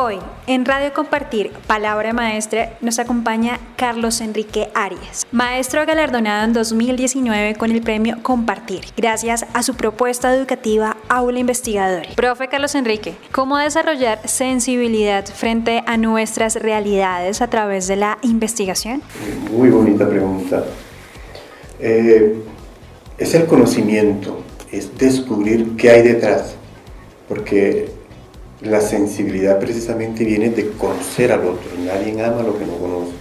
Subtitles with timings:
[0.00, 0.14] Hoy,
[0.46, 7.72] en Radio Compartir, Palabra Maestra, nos acompaña Carlos Enrique Arias, maestro galardonado en 2019 con
[7.72, 12.10] el premio Compartir, gracias a su propuesta educativa Aula Investigadora.
[12.14, 19.02] Profe Carlos Enrique, ¿cómo desarrollar sensibilidad frente a nuestras realidades a través de la investigación?
[19.50, 20.64] Muy bonita pregunta.
[21.80, 22.36] Eh,
[23.18, 26.54] es el conocimiento, es descubrir qué hay detrás,
[27.28, 27.97] porque
[28.60, 31.70] la sensibilidad precisamente viene de conocer al otro.
[31.84, 33.12] Nadie ama lo que no conoce.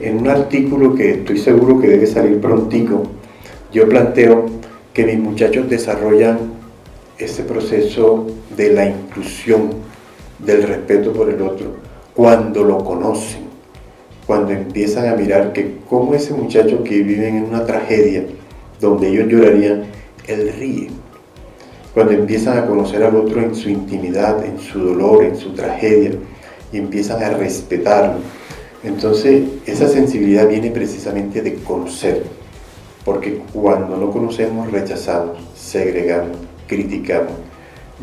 [0.00, 3.02] En un artículo que estoy seguro que debe salir prontico,
[3.72, 4.46] yo planteo
[4.94, 6.38] que mis muchachos desarrollan
[7.18, 8.26] ese proceso
[8.56, 9.70] de la inclusión,
[10.38, 11.76] del respeto por el otro,
[12.14, 13.42] cuando lo conocen,
[14.26, 18.24] cuando empiezan a mirar que como ese muchacho que vive en una tragedia,
[18.80, 19.84] donde ellos llorarían,
[20.26, 20.88] él ríe
[21.94, 26.12] cuando empiezan a conocer al otro en su intimidad, en su dolor, en su tragedia,
[26.72, 28.18] y empiezan a respetarlo.
[28.82, 32.24] Entonces, esa sensibilidad viene precisamente de conocer,
[33.04, 37.32] porque cuando no conocemos, rechazamos, segregamos, criticamos,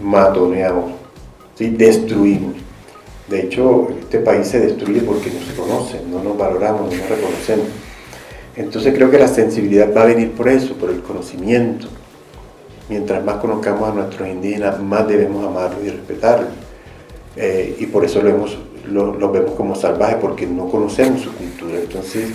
[0.01, 0.91] matoneamos,
[1.57, 2.53] destruimos.
[3.27, 7.09] De hecho, este país se destruye porque no se conoce, no nos valoramos, no nos
[7.09, 7.67] reconocemos.
[8.55, 11.87] Entonces creo que la sensibilidad va a venir por eso, por el conocimiento,
[12.89, 16.49] mientras más conozcamos a nuestros indígenas, más debemos amarlos y respetarlos.
[17.35, 21.77] Eh, y por eso lo, vemos como salvajes, porque no conocemos su cultura.
[21.79, 22.29] Entonces,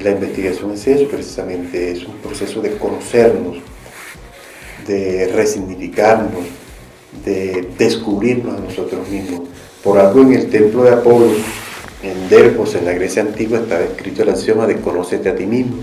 [0.00, 3.58] la investigación es eso, precisamente, es un proceso de conocernos,
[4.86, 6.44] de resignificarnos,
[7.24, 9.42] de descubrirnos a nosotros mismos.
[9.82, 11.30] Por algo en el templo de Apolo,
[12.02, 15.76] en Delfos, en la Grecia antigua, estaba escrito el axioma de conócete a ti mismo,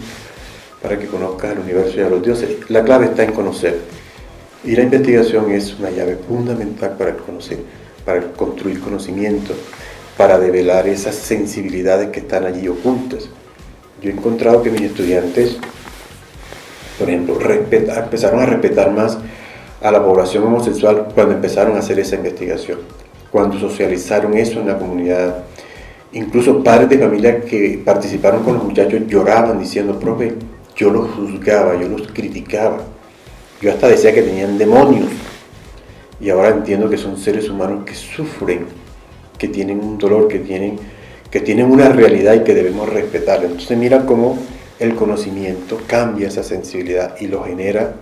[0.81, 2.69] para que conozcas el universo y a los dioses.
[2.69, 3.79] La clave está en conocer.
[4.63, 7.59] Y la investigación es una llave fundamental para conocer,
[8.05, 9.53] para construir conocimiento,
[10.17, 13.29] para develar esas sensibilidades que están allí ocultas.
[14.01, 15.57] Yo he encontrado que mis estudiantes,
[16.99, 17.39] por ejemplo,
[17.71, 19.17] empezaron a respetar más
[19.81, 22.79] a la población homosexual cuando empezaron a hacer esa investigación,
[23.31, 25.43] cuando socializaron eso en la comunidad.
[26.13, 30.35] Incluso padres de familia que participaron con los muchachos lloraban diciendo, profe,
[30.81, 32.79] yo los juzgaba, yo los criticaba
[33.61, 35.07] yo hasta decía que tenían demonios.
[36.19, 38.65] Y ahora entiendo que son seres humanos que sufren,
[39.37, 40.79] que tienen un dolor, que tienen,
[41.29, 43.43] que tienen una realidad y que debemos respetar.
[43.43, 44.37] Entonces mira cómo
[44.79, 47.93] el conocimiento cambia esa sensibilidad y lo genera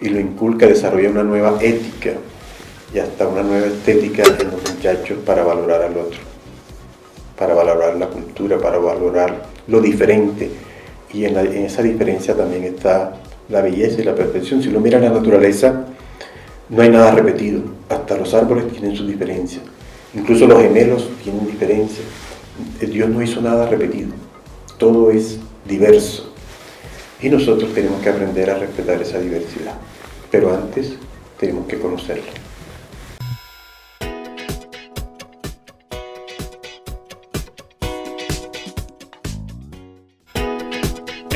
[0.00, 2.12] y lo inculca, desarrolla una nueva ética
[2.92, 6.18] y hasta una nueva estética en los muchachos para valorar al otro,
[7.36, 10.50] para valorar la cultura, para valorar lo diferente.
[11.12, 13.14] Y en, esa diferencia también está
[13.48, 14.62] la belleza y la perfección.
[14.62, 15.86] Si uno mira la naturaleza,
[16.68, 17.62] no hay nada repetido.
[17.88, 19.60] Hasta los árboles tienen su diferencia.
[20.14, 22.04] Incluso los gemelos tienen diferencia.
[22.80, 24.10] Dios no hizo nada repetido.
[24.78, 26.32] Todo es diverso.
[27.20, 29.74] Y nosotros tenemos que aprender a respetar esa diversidad.
[30.30, 30.94] Pero antes
[31.38, 32.47] tenemos que conocerla.